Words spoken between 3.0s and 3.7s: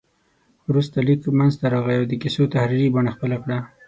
خپله کړه.